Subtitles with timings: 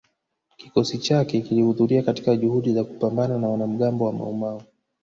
[0.57, 4.63] kikosi chake kilihudhuria katika juhudi za kupambana na wanamgambo wa Maumau